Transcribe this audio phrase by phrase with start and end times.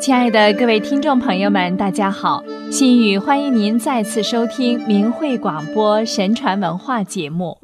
[0.00, 2.40] 亲爱的各位听众朋友们，大家好！
[2.70, 7.58] 心语欢迎您再次收听明慧广播神传文化节目。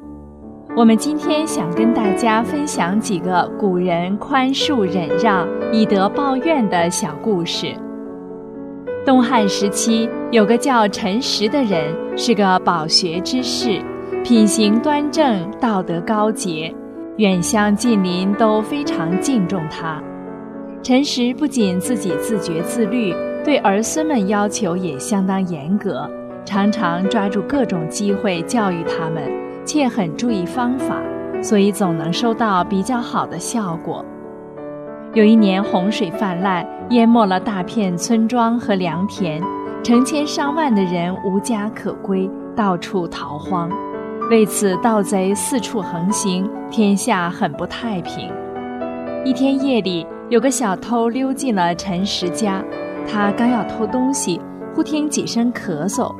[0.75, 7.67] 我们今天想跟大家分享几个古人宽恕忍让以德报怨的小故事。
[9.05, 13.81] 东汉时期，有个叫陈实的人，是个饱学之士，
[14.25, 16.73] 品行端正，道德高洁，
[17.15, 20.03] 远乡近邻都非常敬重他。
[20.85, 23.11] 陈实不仅自己自觉自律，
[23.43, 26.07] 对儿孙们要求也相当严格，
[26.45, 29.23] 常常抓住各种机会教育他们，
[29.65, 31.01] 且很注意方法，
[31.41, 34.05] 所以总能收到比较好的效果。
[35.15, 39.41] 有一年洪水泛滥，淹没了大片村庄和良田，
[39.83, 43.71] 成千上万的人无家可归，到处逃荒。
[44.29, 48.31] 为此，盗贼四处横行，天下很不太平。
[49.25, 50.05] 一天夜里。
[50.27, 52.63] 有个小偷溜进了陈实家，
[53.07, 54.41] 他刚要偷东西，
[54.73, 56.11] 忽听几声咳嗽，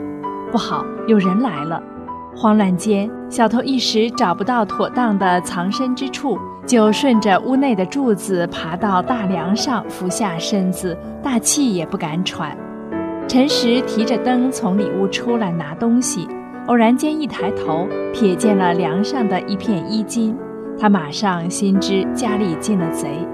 [0.51, 1.81] 不好，有人来了！
[2.35, 12.55] 慌乱间，小偷一时找不到妥当的藏身之处，就顺着屋内的柱子爬到大梁上，俯下身子，大气也不敢喘。
[13.27, 16.27] 陈实提着灯从里屋出来拿东西，
[16.67, 20.37] 偶然间一抬头，瞥见了梁上的一片衣襟，
[20.79, 23.27] 他马上心知家里进了贼。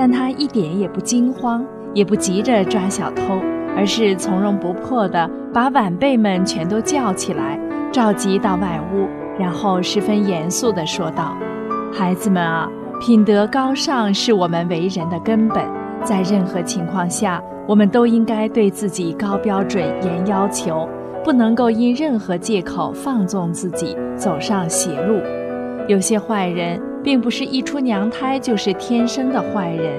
[0.00, 1.62] 但他一点也不惊慌，
[1.92, 3.38] 也不急着抓小偷，
[3.76, 7.60] 而是从容不迫地把晚辈们全都叫起来，
[7.92, 9.06] 召集到外屋，
[9.38, 11.36] 然后十分严肃地说道
[11.92, 12.66] ：“孩子们啊，
[12.98, 15.62] 品德高尚是我们为人的根本，
[16.02, 20.88] 在任何情况下，我们都应该对自己高标准、严要求，
[21.22, 25.20] 不能够因任何借口放纵自己，走上邪路。
[25.88, 29.92] 有些坏人。”并不是一出娘胎就是天生的坏人，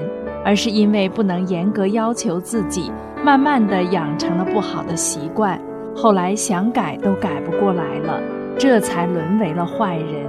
[0.44, 2.90] 而是因为不能严格要求自己，
[3.24, 5.60] 慢慢的养成了不好的习惯，
[5.94, 8.20] 后来想改都改不过来了，
[8.58, 10.26] 这才沦为了坏人。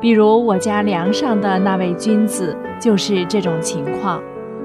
[0.00, 4.20] 比如我家梁上的那位君子就是这种情况。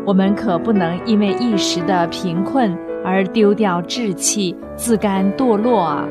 [0.05, 6.07] 我们可不能因为一时的贫困而丢掉志气，自甘堕落啊！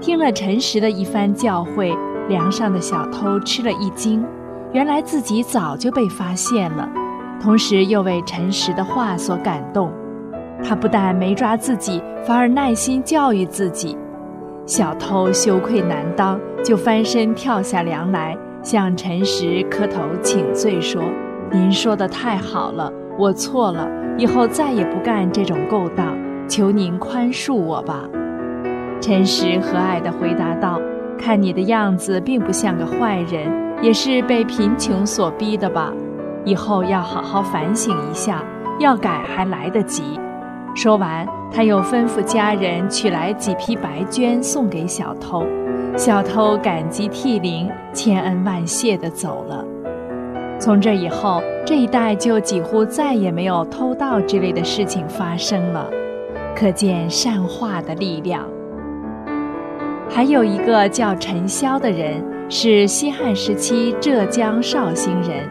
[0.00, 1.92] 听了陈实的一番教诲。
[2.28, 4.24] 梁上的小偷吃了一惊，
[4.72, 6.88] 原来自己早就被发现了，
[7.40, 9.92] 同时又为陈实的话所感动。
[10.64, 13.96] 他不但没抓自己，反而耐心教育自己。
[14.64, 21.02] 小偷羞愧难当，就翻身跳下梁来，向陈实磕头请罪，说
[21.52, 23.88] ：“您说的太好了，我错了，
[24.18, 26.16] 以后再也不干这种勾当，
[26.48, 28.02] 求您宽恕我吧。”
[29.00, 30.80] 陈实和蔼地回答道。
[31.16, 33.50] 看你的样子，并不像个坏人，
[33.82, 35.92] 也是被贫穷所逼的吧？
[36.44, 38.44] 以后要好好反省一下，
[38.78, 40.02] 要改还来得及。
[40.74, 45.44] 说完，他又吩咐家人取来几匹白绢送给小偷。
[45.96, 49.64] 小偷感激涕零，千恩万谢地走了。
[50.60, 55.88] 从这以后，这一带就几乎再也没有偷盗之类的事情发生了，
[56.54, 58.46] 可见善化的力量。
[60.08, 65.48] 还有一个叫陈潇的人，是西汉时期浙江绍兴人，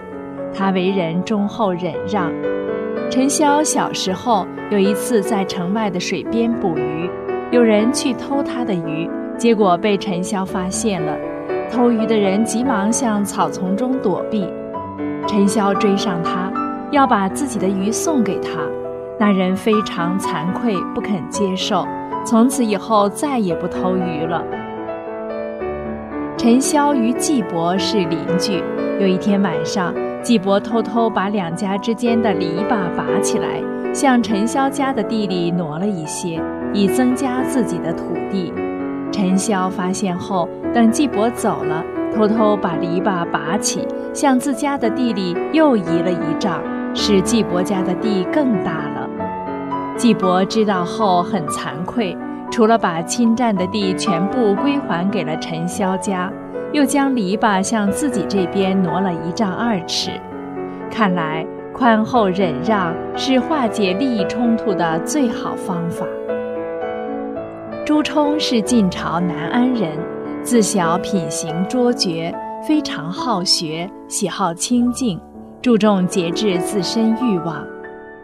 [0.54, 2.32] 他为人忠厚忍让。
[3.12, 7.10] 陈潇小时候有一次在城外的水边捕鱼，
[7.52, 11.16] 有人去偷他的鱼，结果被陈潇发现了。
[11.72, 14.48] 偷鱼的人急忙向草丛中躲避，
[15.28, 16.52] 陈潇追上他，
[16.92, 18.52] 要把自己的鱼送给他，
[19.20, 21.86] 那人非常惭愧，不肯接受。
[22.26, 24.44] 从此以后再也不偷鱼了。
[26.36, 28.64] 陈潇与季伯是邻居。
[29.00, 29.94] 有一天晚上，
[30.24, 33.62] 季伯偷偷把两家之间的篱笆拔起来，
[33.94, 36.42] 向陈潇家的地里挪了一些，
[36.74, 38.52] 以增加自己的土地。
[39.12, 41.84] 陈潇发现后，等季伯走了，
[42.16, 46.60] 偷偷把篱笆拔起，向自家的地里又移了一丈，
[46.94, 48.95] 使季伯家的地更大了。
[49.98, 52.16] 季伯知道后很惭愧，
[52.52, 56.32] 除了把侵占的地全部归还给了陈潇家，
[56.74, 60.12] 又将篱笆向自己这边挪了一丈二尺。
[60.92, 66.06] 看来宽厚忍让是化解利益冲突的最好方法。
[67.86, 69.92] 朱冲是晋朝南安人，
[70.44, 72.36] 自小品行卓绝，
[72.68, 75.20] 非常好学，喜好清静，
[75.62, 77.66] 注重节制自身欲望，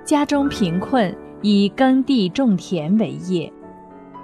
[0.04, 1.16] 家中贫困。
[1.42, 3.52] 以耕地种田为业，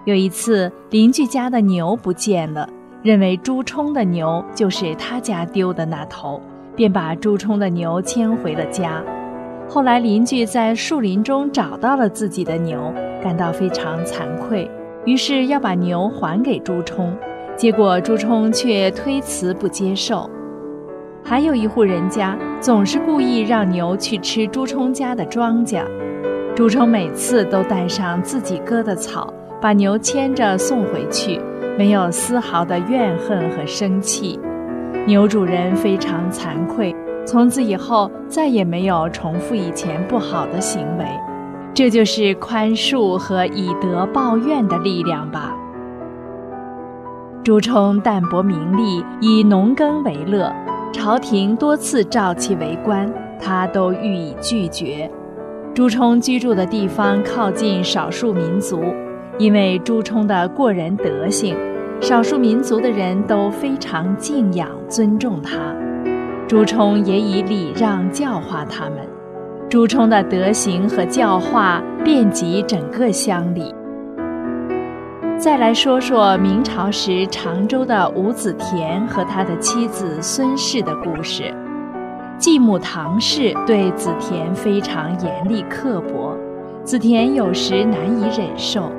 [0.05, 2.69] 有一次邻居家的牛不见了，
[3.01, 6.39] 认为朱冲的牛就是他家丢的那头，
[6.75, 9.03] 便把朱冲的牛牵回了家。
[9.67, 12.93] 后来邻居在树林中找到了自己的牛，
[13.23, 14.69] 感到非常惭愧，
[15.03, 17.11] 于是要把牛还给朱冲，
[17.55, 20.29] 结果朱冲却推辞不接受。
[21.23, 25.83] 还有一户人家总是故意让牛去吃朱冲家的庄稼，
[26.57, 29.31] 朱冲每次都带上自己割的草，
[29.61, 31.39] 把牛牵着送回去，
[31.77, 34.39] 没有丝毫的怨恨和生气。
[35.05, 36.95] 牛主人非常惭愧，
[37.27, 41.05] 从此以后再也没有重复以前不好的行为。
[41.75, 45.55] 这就是宽恕和以德报怨的力量吧。
[47.43, 50.51] 朱冲淡泊名利，以农耕为乐。
[50.91, 53.07] 朝廷多次召其为官，
[53.39, 55.07] 他都予以拒绝。
[55.77, 58.81] 朱冲居住的地方靠近少数民族，
[59.37, 61.55] 因为朱冲的过人德行，
[62.01, 65.59] 少数民族的人都非常敬仰尊重他。
[66.47, 69.07] 朱冲也以礼让教化他们。
[69.69, 73.71] 朱冲的德行和教化遍及整个乡里。
[75.37, 81.53] 再来说说明朝时常州的吴子田和他的妻子孙氏的故事。
[82.39, 86.37] 继母唐氏对子田非常严厉刻薄，
[86.83, 88.91] 子田有时难以忍受，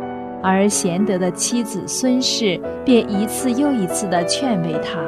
[0.43, 4.99] 而贤德的妻子孙氏便一次又一次地劝慰他，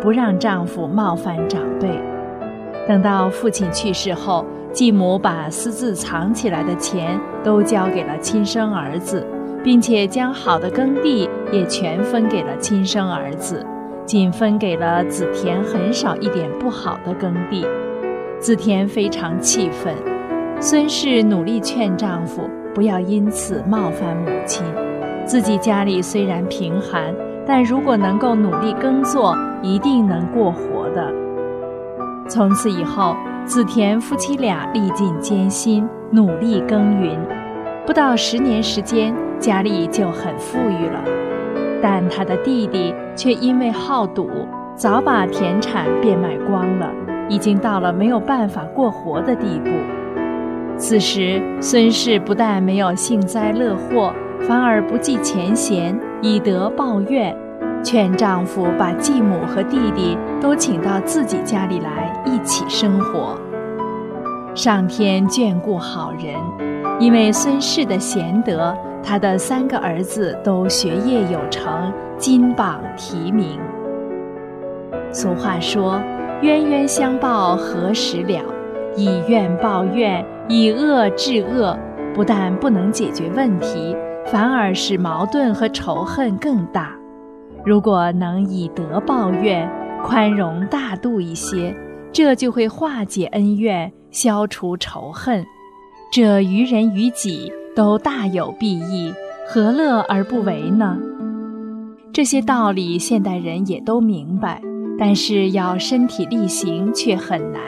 [0.00, 1.88] 不让丈夫冒犯长辈。
[2.88, 9.26] 等到父亲去世后，继母把私自藏起来的钱都交给了亲生儿子。
[9.64, 13.66] 并且将好的耕地也全分给了亲生儿子，
[14.06, 17.66] 仅分给了子田很少一点不好的耕地。
[18.38, 19.94] 子田非常气愤，
[20.60, 24.64] 孙氏努力劝丈夫不要因此冒犯母亲。
[25.24, 27.12] 自己家里虽然贫寒，
[27.44, 31.12] 但如果能够努力耕作，一定能过活的。
[32.28, 37.18] 从此以后，子田夫妻俩历尽艰辛，努力耕耘，
[37.84, 39.12] 不到十年时间。
[39.38, 41.04] 家里就很富裕了，
[41.82, 44.28] 但他的弟弟却因为好赌，
[44.74, 46.90] 早把田产变卖光了，
[47.28, 49.70] 已经到了没有办法过活的地步。
[50.76, 54.12] 此时，孙氏不但没有幸灾乐祸，
[54.42, 57.34] 反而不计前嫌，以德报怨，
[57.82, 63.38] 劝丈夫把继母和弟弟都请到自己家里来一起生活。
[64.54, 66.34] 上天眷顾好人，
[66.98, 68.76] 因为孙氏的贤德。
[69.08, 73.56] 他的三个儿子都学业有成，金榜题名。
[75.12, 76.02] 俗话说
[76.42, 78.42] ：“冤冤相报何时了？
[78.96, 81.78] 以怨报怨，以恶制恶，
[82.12, 86.90] 不但不能解决问题，反而使矛盾和仇恨更大。
[87.64, 89.70] 如果能以德报怨，
[90.02, 91.72] 宽容大度一些，
[92.10, 95.46] 这就会化解恩怨，消除仇恨。
[96.12, 99.12] 这于人于己。”都大有裨益，
[99.46, 100.96] 何乐而不为呢？
[102.10, 104.62] 这些道理现代人也都明白，
[104.98, 107.62] 但是要身体力行却很难。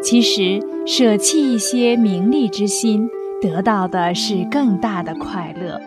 [0.00, 3.08] 其实舍弃一些名利之心，
[3.42, 5.80] 得到的是更大的快乐，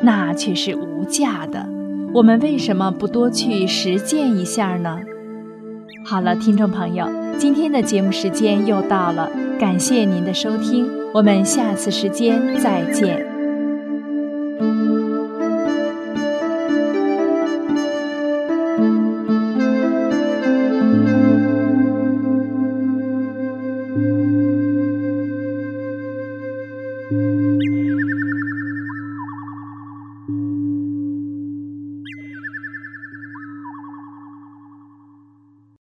[0.00, 1.68] 那却是无价的。
[2.14, 4.98] 我们为什么不多去实践一下呢？
[6.06, 7.08] 好了，听众朋友，
[7.38, 10.86] 今天的节目时间又到了，感谢您的收听。
[11.14, 13.33] 我们下次时间再见。